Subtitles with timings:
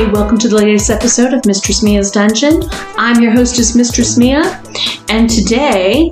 [0.00, 2.62] Hi, welcome to the latest episode of Mistress Mia's Dungeon.
[2.96, 4.40] I'm your hostess, Mistress Mia,
[5.10, 6.10] and today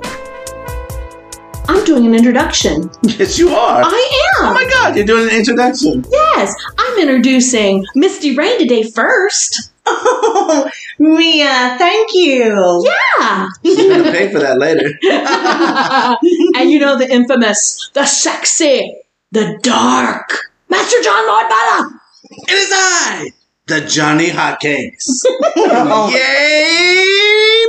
[1.67, 2.91] I'm doing an introduction.
[3.01, 3.81] Yes, you are.
[3.83, 4.45] I am!
[4.45, 6.05] oh my god, you're doing an introduction.
[6.07, 9.71] Yes, I'm introducing Misty Rain today first.
[9.87, 12.85] Oh, Mia, thank you.
[12.85, 13.49] Yeah!
[13.63, 14.85] You're gonna pay for that later.
[16.59, 18.97] and you know the infamous, the sexy,
[19.31, 22.01] the dark, Master John Lloyd Bella!
[22.31, 23.31] It is I,
[23.69, 25.23] the Johnny Hotcakes.
[25.71, 26.09] Oh.
[26.09, 27.65] Yay,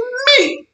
[0.46, 0.66] me!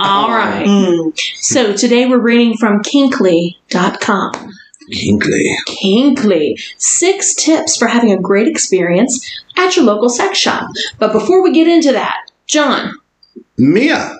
[0.00, 0.64] All right.
[0.66, 1.18] Mm.
[1.36, 4.52] So today we're reading from Kinkly.com.
[4.92, 5.56] Kinkley.
[5.66, 6.56] Kinkley.
[6.76, 10.68] Six tips for having a great experience at your local sex shop.
[10.98, 12.98] But before we get into that, John,
[13.56, 14.18] Mia,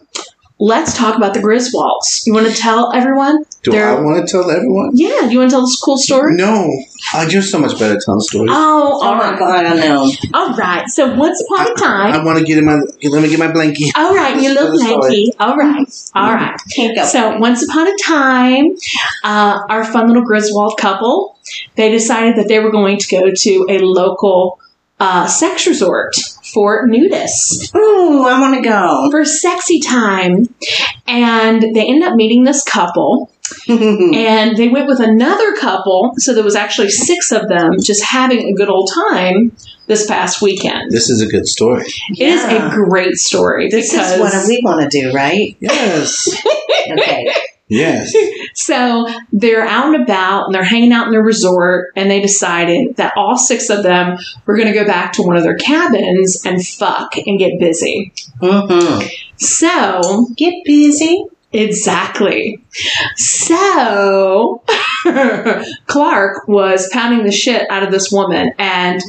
[0.65, 2.25] let's talk about the Griswolds.
[2.25, 3.45] You want to tell everyone?
[3.65, 4.91] do They're- I want to tell everyone?
[4.95, 6.35] Yeah, you want to tell this cool story?
[6.37, 6.69] No,
[7.15, 8.51] I you're so much better at telling stories.
[8.53, 9.39] Oh, Oh all my right.
[9.39, 10.11] god, I know.
[10.35, 10.89] All right.
[10.89, 12.13] So once upon a time.
[12.15, 12.75] I want to get in my.
[13.03, 13.91] Let me get my blankie.
[13.97, 15.49] all right, you Let's little tell.
[15.49, 15.87] All right.
[16.15, 16.57] All right.
[16.75, 17.05] Can't go.
[17.05, 18.77] So once upon a time,
[19.25, 21.39] uh, our fun little Griswold couple,
[21.77, 24.59] they decided that they were going to go to a local
[25.01, 26.15] uh, sex resort
[26.53, 29.09] for nudists Ooh, I want to go.
[29.11, 30.55] for sexy time,
[31.07, 33.31] and they end up meeting this couple,
[33.69, 36.13] and they went with another couple.
[36.17, 40.41] So there was actually six of them just having a good old time this past
[40.41, 40.91] weekend.
[40.91, 41.85] This is a good story.
[42.11, 45.57] It is a great story This because is what we want to do, right?
[45.61, 46.29] Yes.
[46.91, 47.33] Okay.
[47.73, 48.15] Yes.
[48.55, 52.97] So they're out and about and they're hanging out in their resort, and they decided
[52.97, 56.45] that all six of them were going to go back to one of their cabins
[56.45, 58.13] and fuck and get busy.
[58.41, 59.07] Mm-hmm.
[59.37, 61.25] So, Get busy.
[61.51, 62.63] exactly.
[63.17, 64.63] So,
[65.87, 69.01] Clark was pounding the shit out of this woman, and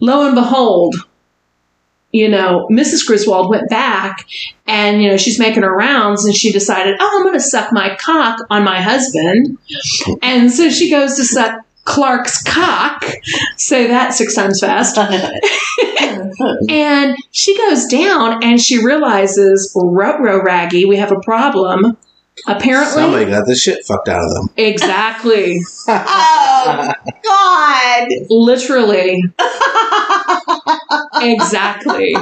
[0.00, 0.96] lo and behold,
[2.12, 3.06] you know, Mrs.
[3.06, 4.26] Griswold went back
[4.66, 7.72] and, you know, she's making her rounds and she decided, oh, I'm going to suck
[7.72, 9.58] my cock on my husband.
[10.22, 13.04] And so she goes to suck Clark's cock.
[13.56, 14.98] Say that six times fast.
[16.68, 21.96] And she goes down and she realizes, row raggy, we have a problem.
[22.46, 24.48] Apparently, Somebody got the shit fucked out of them.
[24.56, 28.08] exactly, oh God.
[28.30, 29.22] literally,
[31.24, 32.14] exactly.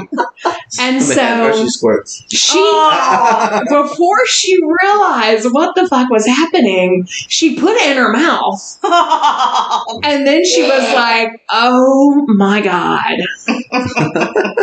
[0.78, 2.24] And so Hershey squirts.
[2.30, 3.62] she Oh.
[3.88, 8.78] before she realized what the fuck was happening, she put it in her mouth.
[10.02, 13.18] And then she was like, oh my God.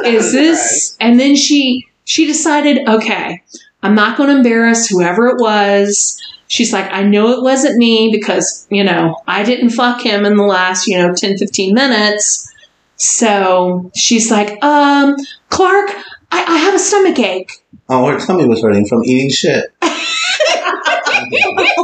[0.06, 0.96] Is this?
[1.00, 3.44] And then she she decided, okay,
[3.84, 6.22] I'm not going to embarrass whoever it was.
[6.48, 10.38] She's like, I know it wasn't me because, you know, I didn't fuck him in
[10.38, 12.52] the last, you know, 10, 15 minutes.
[12.97, 15.16] So she's like, um,
[15.50, 15.91] Clark,
[16.31, 17.52] I, I have a stomach ache.
[17.90, 19.72] Oh, her tummy was hurting from eating shit.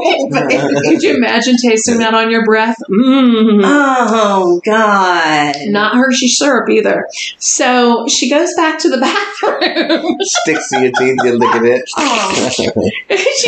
[0.03, 2.77] Could you imagine tasting that on your breath?
[2.89, 3.61] Mmm.
[3.63, 5.55] oh God.
[5.67, 7.07] Not Hershey syrup either.
[7.37, 8.97] So she goes back to the
[10.01, 10.17] bathroom.
[10.21, 11.89] Sticks to your teeth, you're licking it.
[12.05, 12.49] Oh.
[12.49, 12.67] she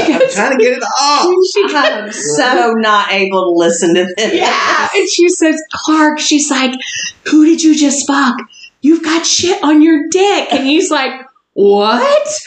[0.01, 0.33] I'm goes.
[0.33, 1.33] trying to get it off.
[1.53, 4.33] She I'm so not able to listen to this.
[4.33, 4.87] Yeah.
[4.95, 6.72] And she says, Clark, she's like,
[7.25, 8.37] who did you just fuck?
[8.81, 10.53] You've got shit on your dick.
[10.53, 11.11] And he's like,
[11.53, 12.39] what?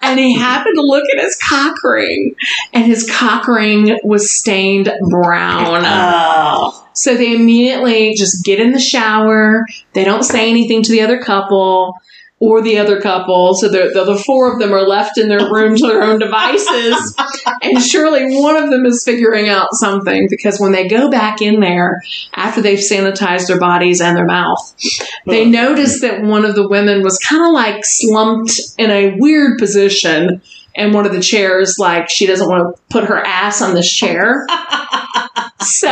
[0.00, 2.36] And he happened to look at his cock ring,
[2.72, 5.82] and his cock ring was stained brown.
[5.84, 6.88] Oh.
[6.92, 9.66] So they immediately just get in the shower.
[9.92, 12.00] They don't say anything to the other couple
[12.44, 13.54] or the other couple.
[13.54, 16.18] So the, the, the four of them are left in their room to their own
[16.18, 17.16] devices.
[17.62, 21.60] and surely one of them is figuring out something because when they go back in
[21.60, 22.02] there
[22.34, 24.74] after they've sanitized their bodies and their mouth,
[25.24, 29.58] they notice that one of the women was kind of like slumped in a weird
[29.58, 30.42] position
[30.74, 33.90] in one of the chairs, like she doesn't want to put her ass on this
[33.90, 34.46] chair.
[35.60, 35.88] so.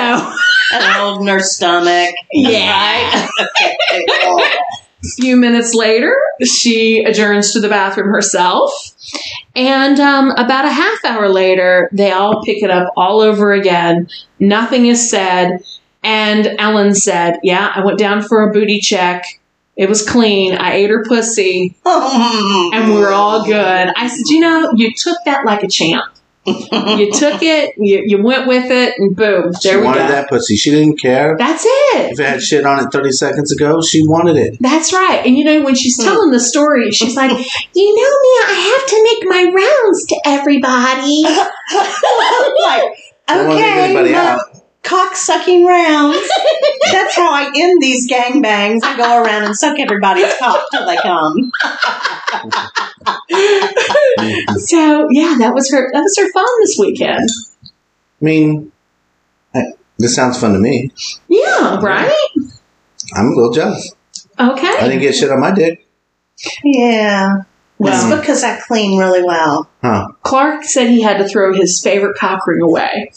[0.75, 2.15] And holding her stomach.
[2.35, 3.29] Yeah.
[3.41, 4.06] Okay.
[5.05, 8.73] A few minutes later, she adjourns to the bathroom herself.
[9.57, 14.09] And um, about a half hour later, they all pick it up all over again.
[14.39, 15.59] Nothing is said.
[16.05, 19.25] And Ellen said, Yeah, I went down for a booty check.
[19.77, 20.55] It was clean.
[20.55, 23.57] I ate her pussy, and we were all good.
[23.97, 26.05] I said, You know, you took that like a champ.
[26.44, 29.93] You took it, you, you went with it, and boom, She there we go.
[29.93, 30.09] She wanted go.
[30.09, 30.56] that pussy.
[30.56, 32.12] She didn't care That's it.
[32.12, 33.81] if it had shit on it 30 seconds ago.
[33.81, 34.56] She wanted it.
[34.61, 35.25] That's right.
[35.25, 36.05] And you know, when she's hmm.
[36.05, 37.31] telling the story, she's like,
[37.75, 41.23] You know me, I have to make my rounds to everybody.
[42.62, 44.52] like, Don't wanna leave okay, anybody my out.
[44.82, 46.29] Cock sucking rounds.
[46.93, 50.96] That's how I end these gangbangs I go around and suck everybody's cock till they
[50.96, 51.52] come.
[54.58, 55.90] So yeah, that was her.
[55.93, 57.29] That was her fun this weekend.
[57.64, 58.73] I mean,
[59.55, 60.90] I, this sounds fun to me.
[61.29, 62.12] Yeah, right.
[63.14, 63.94] I'm a little jealous.
[64.38, 64.67] Okay.
[64.67, 65.87] I didn't get shit on my dick.
[66.64, 67.43] Yeah.
[67.82, 69.69] Well, That's because I clean really well.
[69.82, 70.06] Huh.
[70.23, 73.11] Clark said he had to throw his favorite cock ring away.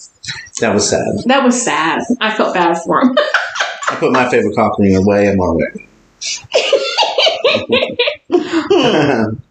[0.59, 1.19] That was sad.
[1.25, 2.01] That was sad.
[2.19, 3.15] I felt bad for him.
[3.89, 5.29] I put my favorite cock ring away.
[5.29, 5.87] I'm all right.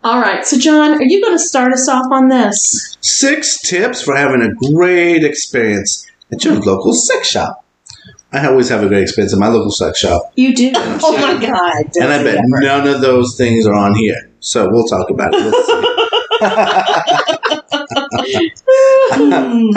[0.02, 2.96] All right, so John, are you going to start us off on this?
[3.00, 7.63] Six tips for having a great experience at your local sex shop.
[8.34, 10.72] I always have a great experience at my local sex shop, You do.
[10.76, 11.84] Oh my God.
[11.96, 14.28] and I bet none of those things are on here.
[14.40, 15.40] So we'll talk about it.
[15.40, 15.90] Let's see.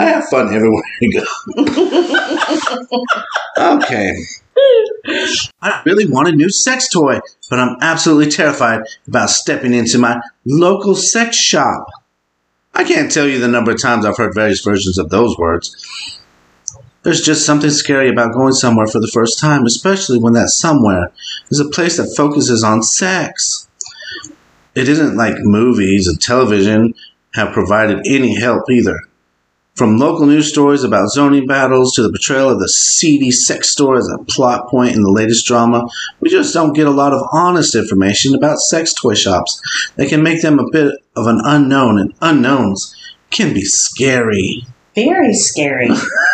[0.00, 1.24] have fun everywhere I go.
[3.76, 4.12] okay.
[5.62, 10.20] I really want a new sex toy, but I'm absolutely terrified about stepping into my
[10.44, 11.86] local sex shop.
[12.74, 16.18] I can't tell you the number of times I've heard various versions of those words.
[17.08, 21.10] There's just something scary about going somewhere for the first time, especially when that somewhere
[21.50, 23.66] is a place that focuses on sex.
[24.74, 26.92] It isn't like movies and television
[27.32, 29.00] have provided any help either.
[29.74, 33.96] From local news stories about zoning battles to the portrayal of the seedy sex store
[33.96, 35.88] as a plot point in the latest drama,
[36.20, 39.58] we just don't get a lot of honest information about sex toy shops
[39.96, 42.94] that can make them a bit of an unknown, and unknowns
[43.30, 44.66] can be scary.
[44.94, 45.88] Very scary.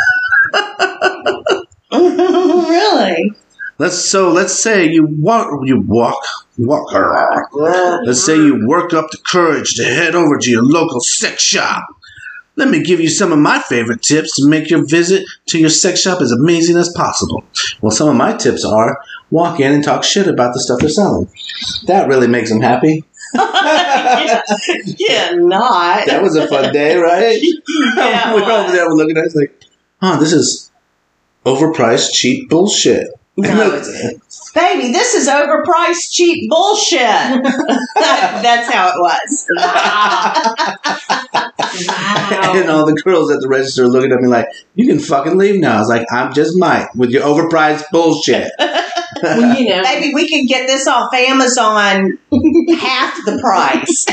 [1.92, 3.32] really?
[3.78, 6.22] Let's so let's say you walk you walk
[6.58, 6.92] walk
[8.04, 11.84] let's say you work up the courage to head over to your local sex shop.
[12.56, 15.70] Let me give you some of my favorite tips to make your visit to your
[15.70, 17.42] sex shop as amazing as possible.
[17.80, 20.88] Well, some of my tips are walk in and talk shit about the stuff they're
[20.88, 21.28] selling.
[21.86, 23.02] That really makes them happy.
[23.34, 26.06] yeah, not.
[26.06, 27.42] That was a fun day, right?
[27.96, 29.64] Yeah, we're over there, we're looking at it, it's like,
[30.00, 30.70] huh, this is
[31.44, 33.08] overpriced, cheap bullshit.
[33.36, 33.82] No,
[34.54, 37.00] baby, this is overpriced, cheap bullshit.
[37.96, 39.46] That's how it was.
[42.60, 44.46] and all the girls at the register are looking at me like,
[44.76, 45.76] you can fucking leave now.
[45.76, 48.50] I was like, I'm just Mike with your overpriced bullshit.
[49.22, 52.18] Well, you know, Baby, we can get this off Amazon
[52.78, 54.04] half the price.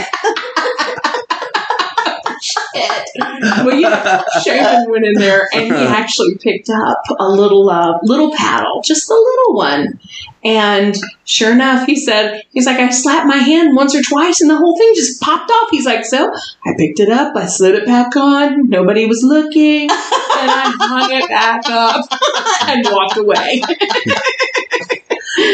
[2.75, 7.99] Well, you know, Shaven went in there and he actually picked up a little, uh,
[8.03, 9.99] little paddle, just a little one.
[10.43, 10.95] And
[11.25, 14.57] sure enough, he said, he's like, I slapped my hand once or twice and the
[14.57, 15.69] whole thing just popped off.
[15.69, 16.31] He's like, so
[16.65, 21.11] I picked it up, I slid it back on, nobody was looking, and I hung
[21.11, 22.07] it back up
[22.67, 23.61] and walked away.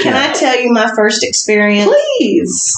[0.02, 1.92] Can I tell you my first experience?
[2.18, 2.78] Please.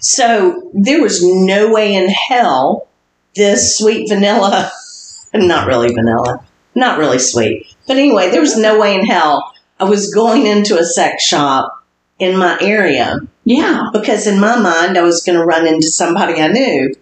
[0.00, 2.88] So there was no way in hell
[3.34, 4.70] this sweet vanilla,
[5.34, 6.44] not really vanilla,
[6.74, 10.78] not really sweet, but anyway, there was no way in hell I was going into
[10.78, 11.70] a sex shop
[12.18, 13.90] in my area Yeah.
[13.92, 16.94] because in my mind I was going to run into somebody I knew,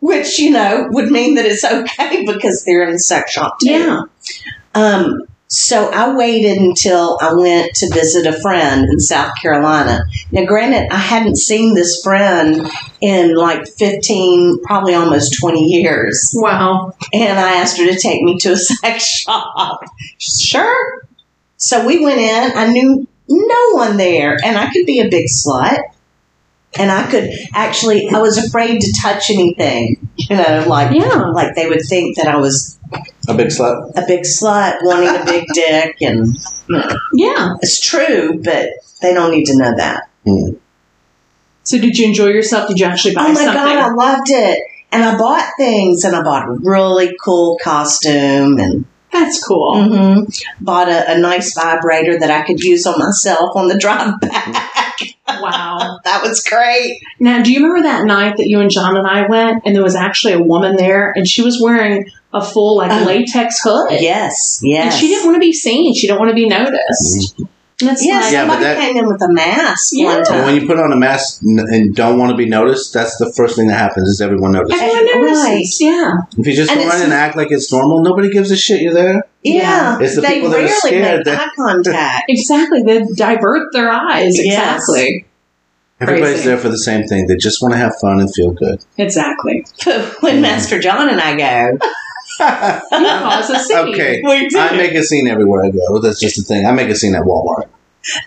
[0.00, 3.70] which you know would mean that it's okay because they're in the sex shop too.
[3.70, 4.02] Yeah.
[4.74, 5.20] Um,
[5.56, 10.04] so I waited until I went to visit a friend in South Carolina.
[10.32, 12.68] Now, granted, I hadn't seen this friend
[13.00, 16.32] in like 15, probably almost 20 years.
[16.34, 16.96] Wow.
[17.12, 19.84] And I asked her to take me to a sex shop.
[20.18, 21.06] Sure.
[21.56, 22.52] So we went in.
[22.56, 25.78] I knew no one there, and I could be a big slut.
[26.76, 31.30] And I could actually, I was afraid to touch anything, you know, like, Yeah.
[31.32, 32.78] like they would think that I was
[33.28, 33.92] A big slut.
[33.96, 36.36] a big slut wanting a big dick and
[36.68, 37.54] you know, Yeah.
[37.60, 38.70] it's true but
[39.02, 40.54] they don't need to know that Hmm.
[41.64, 42.68] So did you enjoy yourself?
[42.68, 43.54] Did you actually buy oh my something?
[43.54, 44.58] god i loved it
[44.92, 49.74] and i bought things and i bought a really cool costume and That's cool.
[49.76, 54.20] mhm, bought a, a nice vibrator that i could use on myself on the drive
[54.20, 55.98] back Wow.
[56.04, 59.26] that was great Now, do you remember that night that you and John and I
[59.26, 62.90] went, and there was actually a woman there, and she was wearing a full like
[62.92, 63.04] Oh.
[63.06, 65.94] latex hood, yes and yes she didn't want to be seen.
[65.94, 67.38] She didn't want to be noticed.
[67.38, 67.48] And
[67.88, 70.06] it's yeah, Yeah, but somebody that- came in with a mask Yeah.
[70.16, 73.16] one time when you put on a mask and don't want to be noticed, that's
[73.18, 74.80] the first thing that happens is everyone notices.
[74.80, 75.66] everyone Right.
[75.80, 76.12] Yeah.
[76.38, 78.56] If you just And go it's- around and act like it's normal, nobody gives a
[78.56, 79.22] shit you're there.
[79.42, 82.82] yeah, It's the they people that are rarely scared make that- eye contact Exactly.
[82.82, 84.36] They divert their eyes.
[84.42, 84.76] Yes.
[84.82, 85.26] Exactly.
[86.00, 86.48] Everybody's Crazy.
[86.48, 87.28] there for the same thing.
[87.28, 88.80] They just want to have fun and feel good.
[88.98, 89.64] Exactly.
[90.20, 91.78] when master john and i go
[92.40, 92.46] You
[93.06, 93.76] cause a scene.
[93.94, 94.20] okay.
[94.24, 94.58] we do.
[94.58, 96.00] I make a scene everywhere I go.
[96.00, 96.66] That's just the thing.
[96.66, 97.68] I make a scene at Walmart.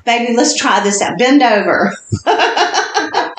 [0.06, 1.18] Baby, let's try this out.
[1.18, 1.94] Bend over.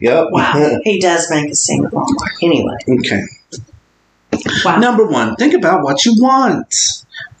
[0.00, 0.28] Yep.
[0.30, 0.78] Wow.
[0.84, 2.42] he does make us sing at Walmart.
[2.42, 2.76] Anyway.
[3.00, 3.22] okay.
[4.64, 4.78] Wow.
[4.78, 6.72] Number one, think about what you want.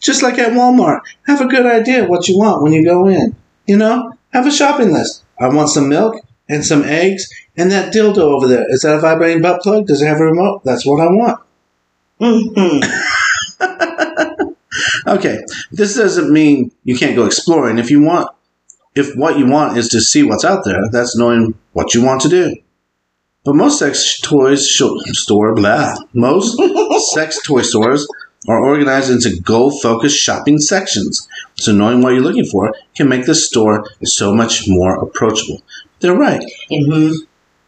[0.00, 3.36] Just like at Walmart, have a good idea what you want when you go in.
[3.66, 5.22] You know, have a shopping list.
[5.38, 6.16] I want some milk
[6.48, 8.64] and some eggs and that dildo over there.
[8.70, 9.86] Is that a vibrating butt plug?
[9.86, 10.62] Does it have a remote?
[10.64, 11.40] That's what I want.
[12.18, 12.80] hmm
[15.06, 15.38] Okay,
[15.70, 17.78] this doesn't mean you can't go exploring.
[17.78, 18.28] If you want,
[18.94, 22.22] if what you want is to see what's out there, that's knowing what you want
[22.22, 22.54] to do.
[23.44, 25.94] But most sex toys store blah.
[26.12, 26.58] Most
[27.14, 28.06] sex toy stores
[28.48, 31.28] are organized into goal-focused shopping sections.
[31.54, 35.62] So knowing what you're looking for can make the store so much more approachable.
[36.00, 36.42] They're right.
[36.70, 37.10] hmm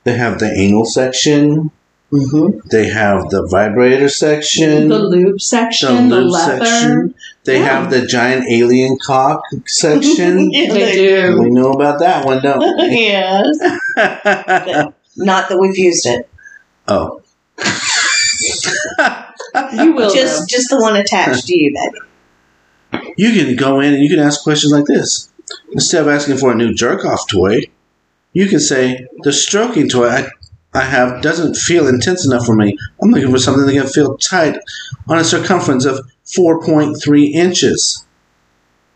[0.04, 1.71] They have the anal section.
[2.11, 4.88] hmm They have the vibrator section.
[4.88, 6.64] the lube section, the, lube leather.
[6.64, 7.14] section.
[7.49, 7.81] They Yeah.
[7.81, 10.50] have the giant alien cock section.
[10.52, 10.93] Yeah, They they
[11.33, 11.40] do.
[11.40, 12.99] we know about that one, don't we?
[13.09, 13.59] yes.
[15.17, 16.28] Not that we've used it.
[16.88, 17.23] oh.
[19.73, 20.12] You will.
[20.14, 20.47] Just though.
[20.47, 21.75] just the one attached to you,
[22.93, 23.12] baby.
[23.17, 25.31] you can go in and you can ask questions like this.
[25.73, 27.62] Instead of asking for a new jerk off toy,
[28.33, 30.28] you can say, The stroking toy I,
[30.75, 32.76] I have doesn't feel intense enough for me.
[33.02, 34.59] I'm looking for something that can feel tight
[35.09, 38.04] on a circumference of 4.3 inches.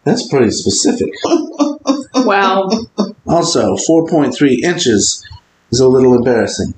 [0.04, 1.12] That's pretty specific.
[2.14, 2.68] wow.
[3.26, 5.24] Also, 4.3 inches
[5.70, 6.74] is a little embarrassing.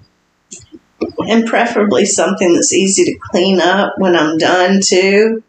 [1.28, 5.42] And preferably something that's easy to clean up when I'm done too.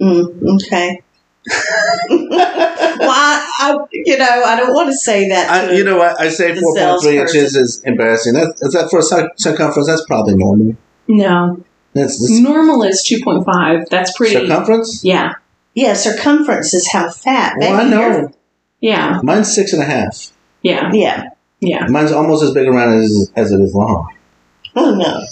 [0.00, 1.02] Mm, okay.
[2.10, 5.50] well, I, I, you know, I don't want to say that.
[5.50, 6.20] I, you know what?
[6.20, 8.34] I say 4.3 inches is embarrassing.
[8.34, 9.86] That, is that for a circumference?
[9.86, 10.76] That's probably normal.
[11.08, 11.64] No.
[11.96, 13.88] That's the Normal is 2.5.
[13.88, 14.34] That's pretty.
[14.34, 15.02] circumference?
[15.04, 15.34] Yeah.
[15.74, 17.54] yeah, circumference is how fat.
[17.58, 18.32] Well, I know.
[18.80, 19.20] Yeah.
[19.22, 20.30] Mine's six and a half.
[20.62, 20.90] Yeah.
[20.92, 21.30] Yeah.
[21.60, 21.86] Yeah.
[21.88, 24.12] Mine's almost as big around as, as it is long.
[24.78, 25.24] Oh no.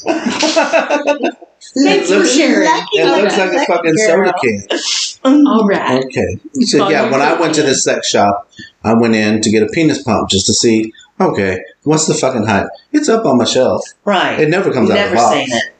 [1.85, 2.69] Thanks for sharing.
[2.93, 4.33] It looks like a fucking girl.
[4.33, 5.47] soda can.
[5.47, 6.05] All right.
[6.05, 6.39] Okay.
[6.63, 7.71] So yeah, when I went to joking.
[7.71, 8.51] this sex shop,
[8.83, 10.93] I went in to get a penis pump just to see.
[11.21, 12.67] Okay, what's the fucking height?
[12.93, 13.83] It's up on my shelf.
[14.05, 14.41] Right.
[14.41, 15.35] It never comes out of Never the box.
[15.35, 15.74] seen it.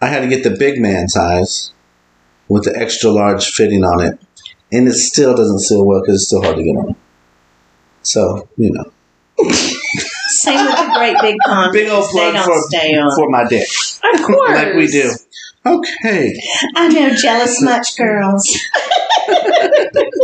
[0.00, 1.72] I had to get the big man size
[2.48, 4.20] with the extra large fitting on it,
[4.72, 6.96] and it still doesn't seal well because it's still hard to get on.
[8.02, 8.92] So you know,
[10.28, 11.72] Same with the great big condoms.
[11.72, 13.14] big old plug for stay on.
[13.14, 13.68] for my dick,
[14.14, 14.50] Of course.
[14.54, 15.10] like we do.
[15.66, 16.40] Okay,
[16.76, 18.56] I know, jealous much girls.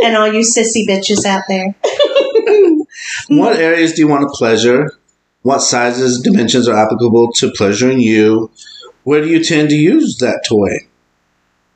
[0.03, 1.75] and all you sissy bitches out there.
[3.27, 4.91] what areas do you want to pleasure?
[5.41, 8.49] What sizes, dimensions are applicable to pleasuring you?
[9.05, 10.87] Where do you tend to use that toy?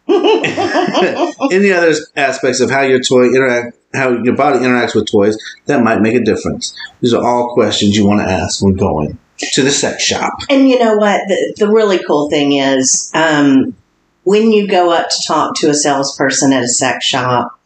[1.54, 5.84] Any other aspects of how your toy interact, how your body interacts with toys that
[5.84, 6.76] might make a difference?
[7.02, 10.40] These are all questions you want to ask when going to the sex shop.
[10.50, 11.22] And you know what?
[11.28, 13.76] The, the really cool thing is um,
[14.24, 17.60] when you go up to talk to a salesperson at a sex shop,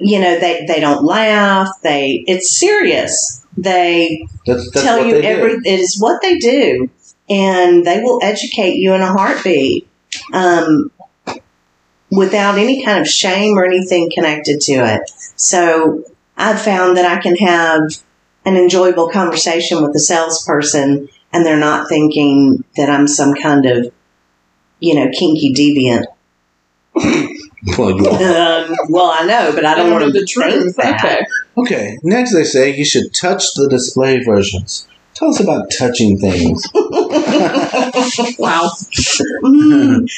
[0.00, 1.68] you know, they, they don't laugh.
[1.84, 3.46] They It's serious.
[3.56, 5.28] They That's, that's tell you they do.
[5.28, 6.90] every it is what they do
[7.28, 9.88] and they will educate you in a heartbeat
[10.32, 10.90] um,
[12.10, 16.04] without any kind of shame or anything connected to it so
[16.36, 17.82] i've found that i can have
[18.44, 23.92] an enjoyable conversation with the salesperson and they're not thinking that i'm some kind of
[24.80, 26.04] you know kinky deviant
[27.76, 28.14] Well, you are.
[28.22, 30.76] uh, well i know but i don't want to the truth.
[30.76, 31.04] that.
[31.04, 31.26] Okay.
[31.58, 34.86] Okay, next they say you should touch the display versions.
[35.16, 36.68] Tell us about touching things.
[38.38, 38.70] Wow.
[39.42, 40.10] Mm,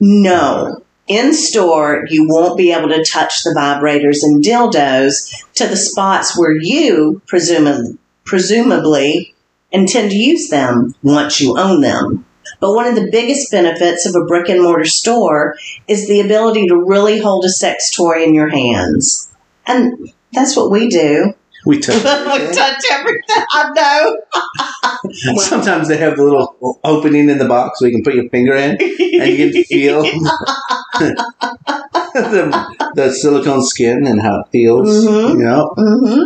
[0.00, 0.82] no.
[1.08, 6.38] In store, you won't be able to touch the vibrators and dildos to the spots
[6.38, 9.34] where you presumably, presumably
[9.70, 12.24] intend to use them once you own them.
[12.60, 15.56] But one of the biggest benefits of a brick and mortar store
[15.88, 19.30] is the ability to really hold a sex toy in your hands.
[19.66, 21.34] And that's what we do.
[21.66, 21.96] We touch.
[22.04, 22.54] everything.
[22.54, 23.44] touch everything.
[23.50, 24.16] I know.
[25.38, 28.54] Sometimes they have the little opening in the box where you can put your finger
[28.54, 30.02] in and you can feel
[32.14, 35.04] the, the silicone skin and how it feels.
[35.04, 35.40] Mhm.
[35.40, 35.68] Yep.
[35.76, 36.22] hmm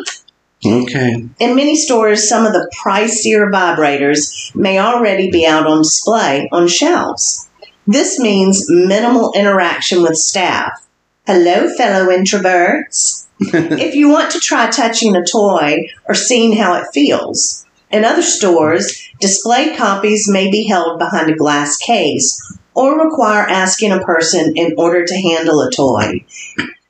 [0.82, 1.25] Okay.
[1.38, 6.68] In many stores, some of the pricier vibrators may already be out on display on
[6.68, 7.49] shelves.
[7.87, 10.87] This means minimal interaction with staff.
[11.26, 13.26] Hello, fellow introverts.
[13.52, 18.23] if you want to try touching a toy or seeing how it feels, in other
[18.23, 24.52] stores, display copies may be held behind a glass case or require asking a person
[24.56, 26.25] in order to handle a toy.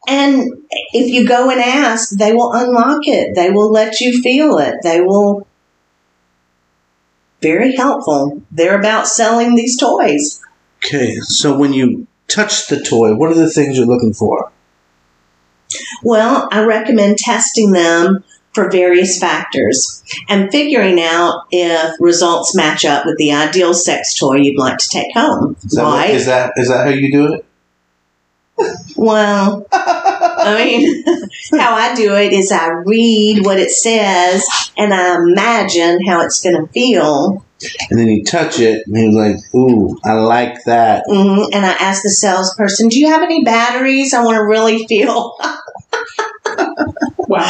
[0.06, 3.34] And if you go and ask, they will unlock it.
[3.34, 4.76] They will let you feel it.
[4.82, 5.46] They will.
[7.40, 8.42] Very helpful.
[8.50, 10.42] They're about selling these toys.
[10.84, 14.50] Okay, so when you touch the toy, what are the things you're looking for?
[16.02, 23.06] Well, I recommend testing them for various factors and figuring out if results match up
[23.06, 25.56] with the ideal sex toy you'd like to take home.
[25.64, 27.44] Is that, is that is that how you do it?
[28.96, 31.04] Well, I mean,
[31.60, 34.44] how I do it is I read what it says
[34.76, 37.44] and I imagine how it's going to feel.
[37.90, 41.72] And then you touch it, and you're like, "Ooh, I like that." hmm And I
[41.72, 44.14] ask the salesperson, Do you have any batteries?
[44.14, 45.36] I want to really feel,
[47.28, 47.46] Wow.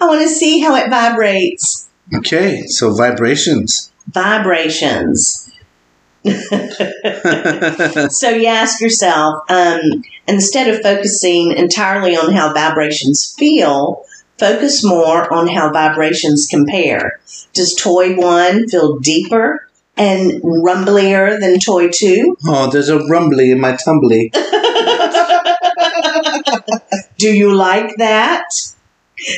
[0.00, 1.88] I want to see how it vibrates.
[2.14, 3.92] Okay, so vibrations.
[4.08, 5.42] Vibrations.
[8.10, 14.04] So you ask yourself, um, instead of focusing entirely on how vibrations feel,
[14.38, 17.20] focus more on how vibrations compare.
[17.52, 22.36] Does toy one feel deeper and rumblier than toy two?
[22.46, 24.30] oh, there's a rumbly in my tumbly.
[27.18, 28.44] Do you like that?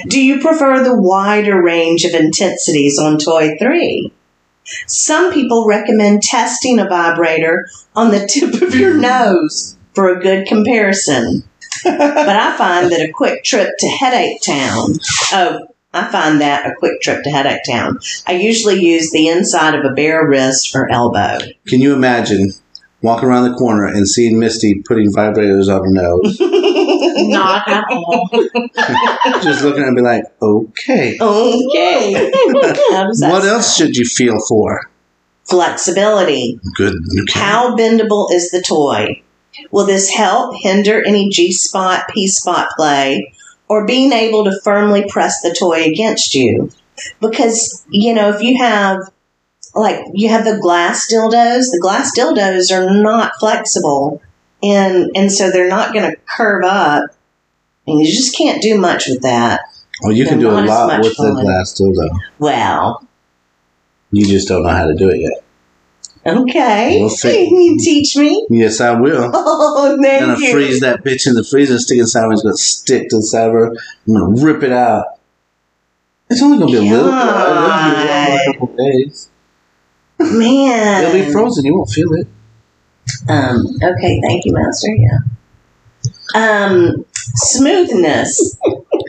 [0.09, 4.13] Do you prefer the wider range of intensities on toy three?
[4.87, 10.47] Some people recommend testing a vibrator on the tip of your nose for a good
[10.47, 11.48] comparison.
[11.97, 14.95] But I find that a quick trip to Headache Town,
[15.33, 17.99] oh, I find that a quick trip to Headache Town.
[18.27, 21.39] I usually use the inside of a bare wrist or elbow.
[21.67, 22.53] Can you imagine
[23.01, 26.39] walking around the corner and seeing Misty putting vibrators on her nose?
[27.31, 28.29] Not at all.
[29.43, 31.19] Just looking at me like, okay.
[31.21, 32.31] Okay.
[32.91, 34.91] How does that What else should you feel for?
[35.45, 36.61] Flexibility.
[36.77, 36.95] Good.
[36.95, 37.41] Okay.
[37.41, 39.23] How bendable is the toy?
[39.71, 43.33] Will this help hinder any G spot, P spot play,
[43.69, 46.71] or being able to firmly press the toy against you?
[47.21, 49.01] Because, you know, if you have,
[49.75, 54.21] like, you have the glass dildos, the glass dildos are not flexible,
[54.63, 57.11] and, and so they're not going to curve up.
[57.87, 59.61] And you just can't do much with that.
[60.03, 62.19] Well, you can do a lot with the glass dildo.
[62.39, 63.07] Well,
[64.11, 65.45] You just don't know how to do it yet.
[66.29, 66.99] Okay.
[67.01, 67.47] We'll see.
[67.49, 68.47] Can you teach me?
[68.51, 69.31] Yes, I will.
[69.35, 70.53] Oh, thank I'm gonna you.
[70.53, 72.33] freeze that bitch in the freezer, and stick it inside her.
[72.33, 73.67] It's gonna stick to the side of her.
[74.07, 75.07] I'm gonna rip it out.
[76.31, 77.09] It's only gonna be a little.
[77.09, 79.31] It'll be a couple days.
[80.19, 81.05] Man.
[81.05, 81.65] It'll be frozen.
[81.65, 82.27] You won't feel it.
[83.29, 84.89] Um, okay, thank you, Master.
[84.95, 85.19] Yeah.
[86.35, 88.59] Um, smoothness.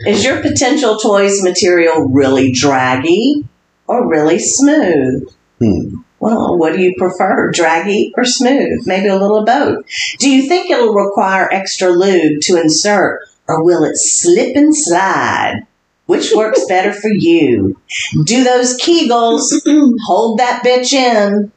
[0.06, 3.44] Is your potential toys material really draggy
[3.86, 5.28] or really smooth?
[5.58, 5.99] Hmm.
[6.20, 8.86] Well, what do you prefer, draggy or smooth?
[8.86, 9.86] Maybe a little of both.
[10.18, 15.66] Do you think it'll require extra lube to insert, or will it slip and slide?
[16.04, 17.80] Which works better for you?
[18.24, 19.40] Do those Kegels
[20.04, 21.52] hold that bitch in?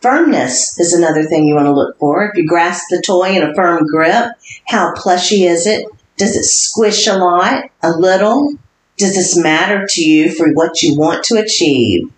[0.00, 2.24] Firmness is another thing you want to look for.
[2.24, 4.32] If you grasp the toy in a firm grip,
[4.66, 5.86] how plushy is it?
[6.16, 7.70] Does it squish a lot?
[7.82, 8.54] A little?
[8.96, 12.10] Does this matter to you for what you want to achieve?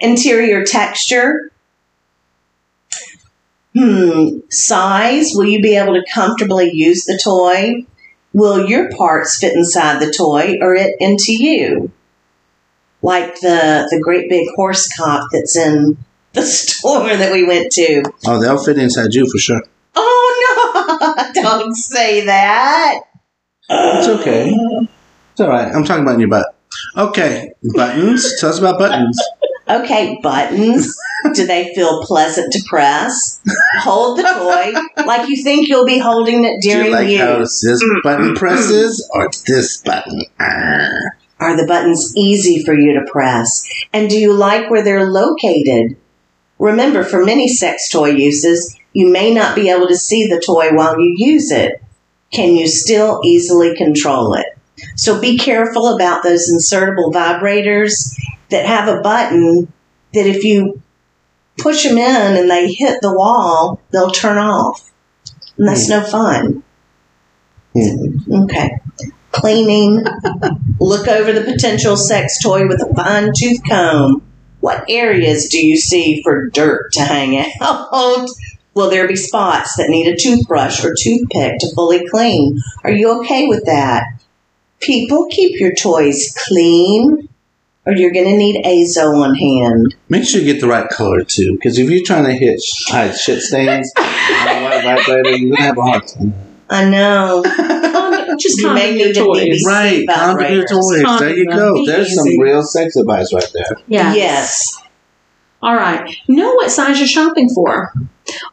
[0.00, 1.50] Interior texture.
[3.74, 4.40] Hmm.
[4.50, 5.32] Size.
[5.34, 7.86] Will you be able to comfortably use the toy?
[8.32, 11.90] Will your parts fit inside the toy or it into you?
[13.02, 15.96] Like the, the great big horse cock that's in
[16.32, 18.02] the store that we went to.
[18.26, 19.62] Oh, they'll fit inside you for sure.
[19.94, 21.32] Oh no!
[21.42, 23.00] Don't say that.
[23.68, 24.54] It's okay.
[25.32, 25.74] It's all right.
[25.74, 26.54] I'm talking about your butt.
[26.96, 28.40] Okay, buttons.
[28.40, 29.20] Tell us about buttons.
[29.68, 30.94] Okay, buttons.
[31.34, 33.40] Do they feel pleasant to press?
[33.80, 37.38] Hold the toy like you think you'll be holding it Do you during like how
[37.38, 37.60] use.
[37.60, 40.22] this button presses or this button?
[40.40, 41.16] Arr.
[41.38, 43.68] Are the buttons easy for you to press?
[43.92, 45.96] And do you like where they're located?
[46.58, 50.70] Remember, for many sex toy uses, you may not be able to see the toy
[50.72, 51.82] while you use it.
[52.32, 54.46] Can you still easily control it?
[54.96, 58.14] So be careful about those insertable vibrators
[58.52, 59.72] that have a button
[60.14, 60.80] that if you
[61.58, 64.90] push them in and they hit the wall, they'll turn off.
[65.58, 66.62] And that's no fun.
[67.74, 68.44] Hmm.
[68.44, 68.78] Okay.
[69.30, 70.04] Cleaning.
[70.80, 74.22] Look over the potential sex toy with a fine tooth comb.
[74.60, 78.28] What areas do you see for dirt to hang out?
[78.74, 82.58] Will there be spots that need a toothbrush or toothpick to fully clean?
[82.84, 84.04] Are you okay with that?
[84.80, 87.28] People, keep your toys clean,
[87.84, 89.94] or you're going to need Azo on hand.
[90.08, 93.16] Make sure you get the right color too, because if you're trying to hit hide
[93.16, 96.34] shit stains on a white vibrator, you're gonna have a hard time.
[96.70, 97.42] I know.
[98.38, 99.44] Just You may need your a toys.
[99.44, 100.68] BBC right, condom your vibrators.
[101.04, 101.20] toys.
[101.20, 101.84] There you go.
[101.84, 103.76] There's some real sex advice right there.
[103.88, 104.16] Yes.
[104.16, 104.81] Yes.
[105.62, 106.16] All right.
[106.28, 107.92] Know what size you're shopping for.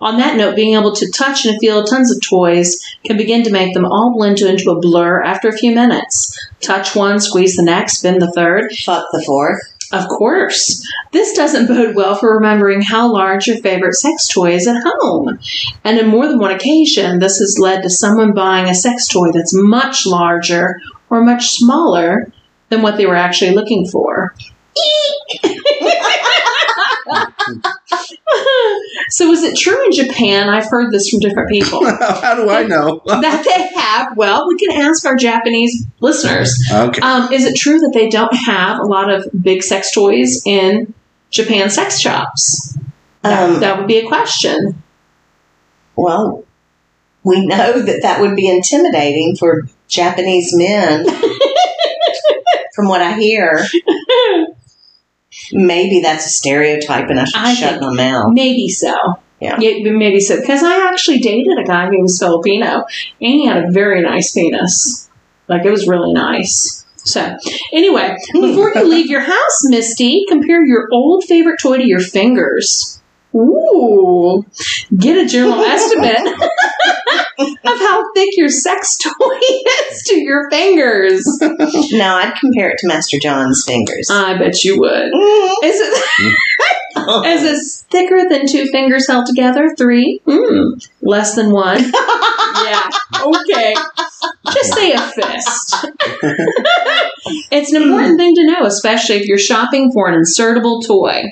[0.02, 3.52] On that note, being able to touch and feel tons of toys can begin to
[3.52, 6.38] make them all blend into a blur after a few minutes.
[6.62, 8.72] Touch one, squeeze the next, spin the third.
[8.74, 9.60] Fuck the fourth.
[9.92, 10.88] Of course.
[11.12, 15.40] This doesn't bode well for remembering how large your favorite sex toy is at home.
[15.84, 19.32] And in more than one occasion, this has led to someone buying a sex toy
[19.32, 22.32] that's much larger or much smaller
[22.70, 24.36] than what they were actually looking for.
[29.10, 30.50] so is it true in Japan?
[30.50, 31.86] I've heard this from different people.
[31.86, 33.02] How do I know?
[33.06, 36.60] that they have, well, we can ask our Japanese listeners.
[36.72, 37.02] okay.
[37.02, 40.94] Um, is it true that they don't have a lot of big sex toys in
[41.32, 42.78] Japan sex shops?
[43.22, 44.82] That, Um, that would be a question.
[45.96, 46.44] well,
[47.24, 51.06] we know that that would be intimidating for Japanese men.
[52.76, 53.60] From what I hear,
[55.52, 58.34] maybe that's a stereotype, and I should I shut my mouth.
[58.34, 59.20] Maybe so.
[59.40, 59.58] Yeah.
[59.58, 60.40] maybe so.
[60.40, 62.86] Because I actually dated a guy who was Filipino,
[63.22, 65.10] and he had a very nice penis.
[65.48, 66.86] Like it was really nice.
[66.98, 67.38] So,
[67.74, 68.42] anyway, hmm.
[68.42, 72.99] before you leave your house, Misty, compare your old favorite toy to your fingers.
[73.36, 74.46] Ooh,
[74.98, 76.28] get a general estimate
[77.40, 79.40] of how thick your sex toy
[79.92, 81.26] is to your fingers.
[81.92, 84.10] No, I'd compare it to Master John's fingers.
[84.10, 85.12] I bet you would.
[85.64, 86.04] Is it
[87.26, 89.74] is it thicker than two fingers held together?
[89.78, 90.22] Three?
[90.26, 90.90] Mm.
[91.02, 91.78] Less than one?
[92.64, 92.90] yeah.
[93.26, 93.74] Okay.
[94.54, 95.76] Just say a fist.
[97.52, 101.24] it's an important thing to know, especially if you're shopping for an insertable toy.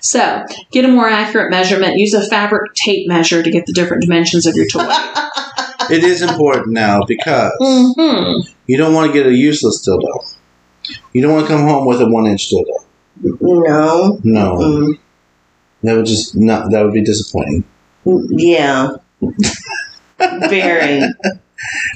[0.00, 1.98] So, get a more accurate measurement.
[1.98, 4.88] Use a fabric tape measure to get the different dimensions of your toy.
[5.90, 10.36] It is important now because hmm you don't want to get a useless dildo.
[11.12, 12.84] You don't want to come home with a one inch dildo.
[13.40, 14.20] no.
[14.22, 14.56] No.
[14.56, 14.98] Mm,
[15.82, 17.64] That would just not that would be disappointing.
[18.30, 18.90] yeah.
[20.48, 21.02] Very.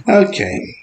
[0.08, 0.76] Okay.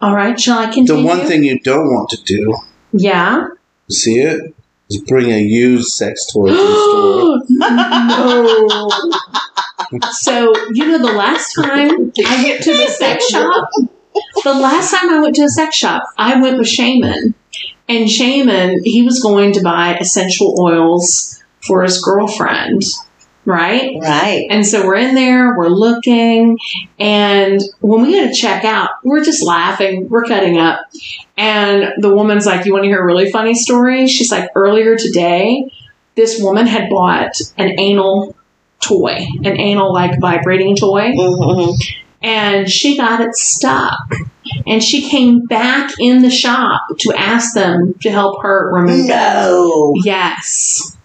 [0.00, 1.02] All right, shall I continue?
[1.02, 2.56] The one thing you don't want to do,
[2.92, 3.48] Yeah.
[3.90, 4.54] see it,
[4.90, 7.58] is bring a used sex toy to the store.
[7.58, 8.88] no.
[10.12, 11.90] So, you know, the last time
[12.26, 13.68] I went to the sex shop,
[14.42, 17.34] the last time I went to a sex shop, I went with Shaman.
[17.90, 22.82] And Shaman, he was going to buy essential oils for his girlfriend,
[23.44, 23.96] right?
[24.00, 24.46] Right.
[24.50, 26.58] And so we're in there, we're looking,
[26.98, 30.80] and when we go to check out, we're just laughing, we're cutting up.
[31.36, 34.06] And the woman's like, You want to hear a really funny story?
[34.06, 35.70] She's like, Earlier today,
[36.14, 38.36] this woman had bought an anal
[38.80, 41.70] toy, an anal like vibrating toy, hmm
[42.22, 43.98] and she got it stuck.
[44.66, 49.08] And she came back in the shop to ask them to help her remove it.
[49.08, 49.94] No.
[50.04, 50.96] Yes.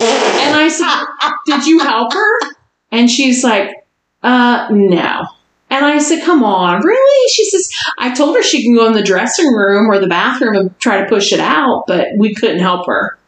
[0.00, 1.04] And I said,
[1.46, 2.50] Did you help her?
[2.92, 3.86] And she's like,
[4.22, 5.26] Uh, no.
[5.70, 7.28] And I said, Come on, really?
[7.30, 10.56] She says, I told her she can go in the dressing room or the bathroom
[10.56, 13.18] and try to push it out, but we couldn't help her.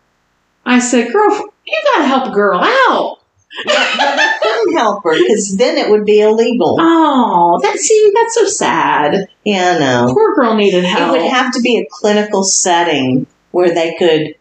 [0.65, 1.31] I said, Girl,
[1.67, 3.19] you gotta help a girl out.
[3.65, 6.77] But they couldn't help her because then it would be illegal.
[6.79, 9.29] Oh, that see, that's so sad.
[9.45, 10.15] Yeah, I know.
[10.15, 11.17] Poor girl needed help.
[11.17, 14.35] It would have to be a clinical setting where they could,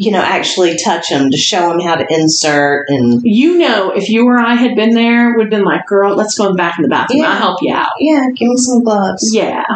[0.00, 4.08] you know, actually touch them to show them how to insert and you know, if
[4.08, 6.84] you or I had been there, would have been like, girl, let's go back in
[6.84, 7.20] the bathroom.
[7.20, 7.28] Yeah.
[7.28, 7.92] I'll help you out.
[7.98, 9.34] yeah, give me some gloves.
[9.34, 9.62] Yeah.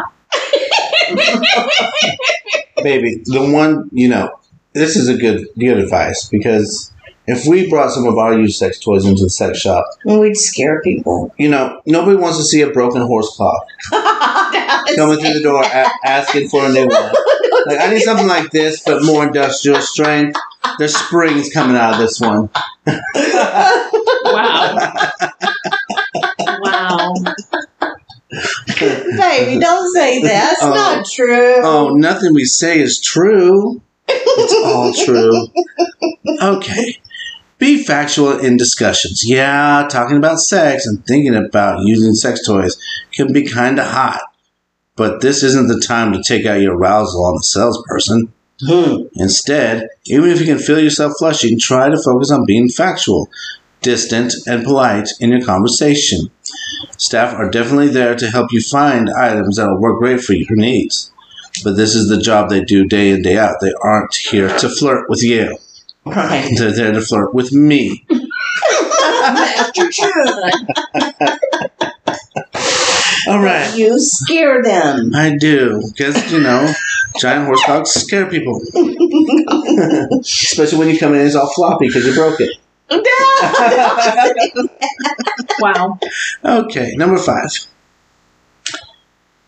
[2.81, 4.39] Baby, the one you know,
[4.73, 6.91] this is a good good advice because
[7.27, 10.81] if we brought some of our used sex toys into the sex shop, we'd scare
[10.81, 11.31] people.
[11.37, 13.67] you know, nobody wants to see a broken horse clock
[14.95, 17.11] coming through the door a- asking for a new one.
[17.65, 20.37] Like I need something like this, but more industrial strength.
[20.79, 22.49] There's springs coming out of this one.
[24.25, 25.11] Wow.
[26.61, 27.13] wow.
[28.71, 30.53] Baby, don't say that.
[30.53, 30.69] It's Oh.
[30.73, 31.55] not true.
[31.63, 33.81] Oh, nothing we say is true.
[34.07, 35.47] It's all true.
[36.41, 36.97] Okay.
[37.57, 39.23] Be factual in discussions.
[39.25, 42.75] Yeah, talking about sex and thinking about using sex toys
[43.13, 44.21] can be kind of hot.
[44.95, 48.31] But this isn't the time to take out your arousal on the salesperson.
[48.65, 49.07] Hmm.
[49.15, 53.29] Instead, even if you can feel yourself flushing, try to focus on being factual,
[53.81, 56.29] distant, and polite in your conversation.
[56.97, 60.55] Staff are definitely there to help you find items that will work great for your
[60.55, 61.11] needs.
[61.63, 63.55] But this is the job they do day in, day out.
[63.59, 65.57] They aren't here to flirt with you.
[66.05, 66.53] Right.
[66.57, 68.05] They're there to flirt with me.
[73.27, 73.75] All right.
[73.75, 75.13] You scare them.
[75.15, 76.71] I do, because you know,
[77.19, 78.61] giant horse dogs scare people,
[80.19, 82.57] especially when you come in and it's all floppy because you broke it.
[85.59, 85.97] Wow.
[86.43, 87.49] Okay, number five.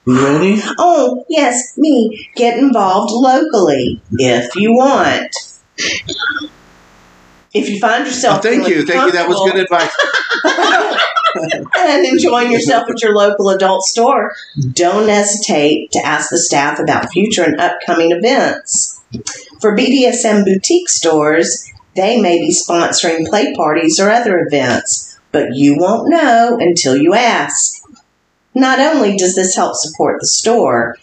[0.06, 0.62] You ready?
[0.80, 2.30] oh, yes, me.
[2.36, 5.36] Get involved locally if you want.
[7.54, 9.12] If you find Oh, yourself thank you, thank you.
[9.12, 9.92] That was good advice.
[11.36, 14.34] And enjoying yourself at your local adult store,
[14.74, 19.02] don't hesitate to ask the staff about future and upcoming events.
[19.62, 25.78] For BDSM boutique stores, they may be sponsoring play parties or other events, but you
[25.78, 27.82] won't know until you ask.
[28.54, 30.98] Not only does this help support the store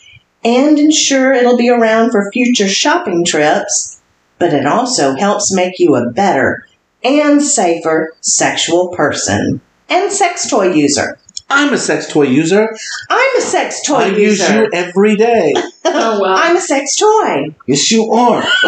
[0.45, 4.01] and ensure it'll be around for future shopping trips,
[4.39, 6.67] but it also helps make you a better
[7.03, 11.19] and safer sexual person and sex toy user.
[11.51, 12.75] I'm a sex toy user.
[13.11, 14.65] I'm a sex toy I use user.
[14.65, 15.55] you every day.
[15.87, 16.35] Oh, well.
[16.35, 17.55] I'm a sex toy.
[17.67, 18.43] Yes, you are.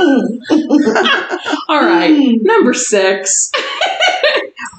[1.69, 2.39] All right.
[2.43, 3.51] Number six.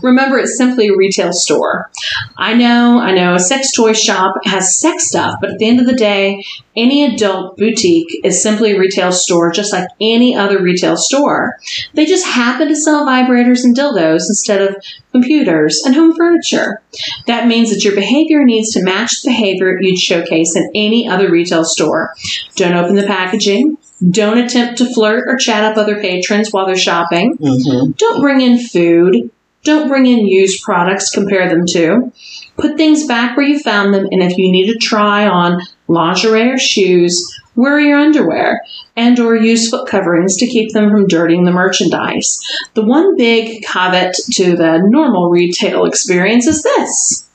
[0.01, 1.89] Remember, it's simply a retail store.
[2.37, 5.79] I know, I know, a sex toy shop has sex stuff, but at the end
[5.79, 6.43] of the day,
[6.75, 11.57] any adult boutique is simply a retail store, just like any other retail store.
[11.93, 14.75] They just happen to sell vibrators and dildos instead of
[15.11, 16.81] computers and home furniture.
[17.25, 21.31] That means that your behavior needs to match the behavior you'd showcase in any other
[21.31, 22.13] retail store.
[22.55, 23.77] Don't open the packaging.
[24.11, 27.37] Don't attempt to flirt or chat up other patrons while they're shopping.
[27.37, 27.91] Mm-hmm.
[27.93, 29.31] Don't bring in food.
[29.63, 32.11] Don't bring in used products, compare them to.
[32.57, 36.51] Put things back where you found them, and if you need to try on lingerie
[36.51, 37.21] or shoes,
[37.55, 38.61] wear your underwear
[38.95, 42.39] and or use foot coverings to keep them from dirtying the merchandise.
[42.75, 47.26] The one big caveat to the normal retail experience is this.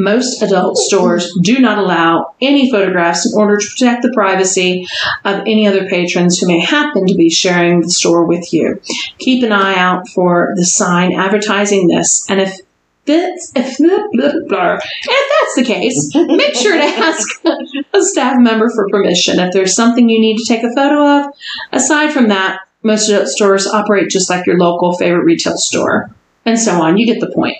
[0.00, 4.86] Most adult stores do not allow any photographs in order to protect the privacy
[5.24, 8.80] of any other patrons who may happen to be sharing the store with you.
[9.18, 12.60] Keep an eye out for the sign advertising this, and if
[13.10, 17.44] if, if that's the case, make sure to ask
[17.92, 21.34] a staff member for permission if there's something you need to take a photo of.
[21.72, 26.56] Aside from that, most adult stores operate just like your local favorite retail store, and
[26.56, 26.98] so on.
[26.98, 27.56] You get the point.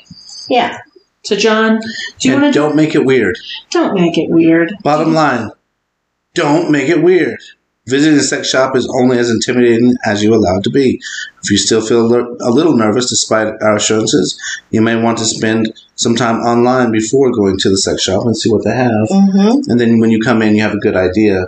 [0.48, 0.79] Yeah.
[1.24, 1.81] So, John,
[2.18, 3.38] Do you want to don't make it weird.
[3.70, 4.74] don't make it weird?
[4.83, 5.50] Bottom line,
[6.35, 7.38] don't make it weird.
[7.87, 11.00] Visiting a sex shop is only as intimidating as you allow it to be.
[11.42, 14.38] If you still feel a a little nervous despite our assurances,
[14.70, 18.37] you may want to spend some time online before going to the sex shop and
[18.37, 19.09] see what they have.
[19.09, 19.70] Mm-hmm.
[19.70, 21.44] And then when you come in, you have a good idea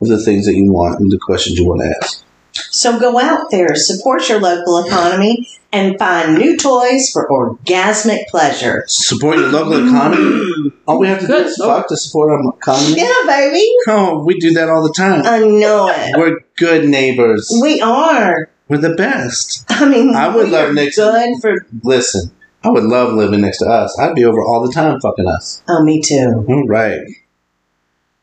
[0.00, 2.22] of the things that you want and the questions you want to ask.
[2.70, 8.84] So go out there, support your local economy, and find new toys for orgasmic pleasure.
[8.86, 10.72] Support your local economy.
[10.86, 12.94] All we have to do is fuck to support our economy.
[13.00, 13.68] Yeah, baby.
[13.88, 15.22] Oh, we do that all the time.
[15.24, 16.16] I know it.
[16.16, 17.50] We're good neighbors.
[17.62, 18.48] We are.
[18.68, 19.64] We're the best.
[19.68, 21.66] I mean, I would we love are Nick's- good for.
[21.84, 22.30] Listen,
[22.62, 23.98] I would love living next to us.
[23.98, 25.62] I'd be over all the time fucking us.
[25.68, 26.44] Oh, me too.
[26.48, 27.00] All right.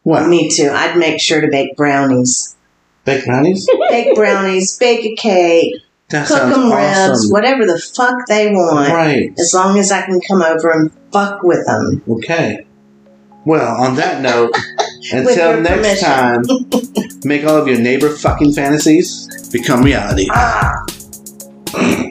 [0.03, 0.69] Well, Me too.
[0.71, 2.55] I'd make sure to bake brownies.
[3.05, 3.67] Baked brownies?
[3.89, 5.75] Bake brownies, bake a cake,
[6.09, 7.31] That cook them ribs, awesome.
[7.31, 8.89] whatever the fuck they want.
[8.89, 9.33] Right.
[9.39, 12.01] As long as I can come over and fuck with them.
[12.09, 12.65] Okay.
[13.45, 14.55] Well, on that note,
[15.11, 16.05] until next permission.
[16.05, 16.41] time,
[17.23, 20.27] make all of your neighbor fucking fantasies become reality.
[20.31, 20.83] Ah.